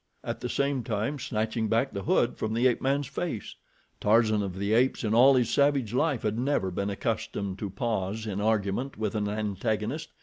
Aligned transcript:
at 0.23 0.39
the 0.39 0.49
same 0.49 0.81
time 0.81 1.19
snatching 1.19 1.67
back 1.69 1.93
the 1.93 2.01
hood 2.05 2.35
from 2.35 2.55
the 2.55 2.65
ape 2.65 2.81
man's 2.81 3.05
face. 3.05 3.53
Tarzan 3.99 4.41
of 4.41 4.57
the 4.57 4.73
Apes 4.73 5.03
in 5.03 5.13
all 5.13 5.35
his 5.35 5.51
savage 5.51 5.93
life 5.93 6.23
had 6.23 6.39
never 6.39 6.71
been 6.71 6.89
accustomed 6.89 7.59
to 7.59 7.69
pause 7.69 8.25
in 8.25 8.41
argument 8.41 8.97
with 8.97 9.13
an 9.13 9.29
antagonist. 9.29 10.09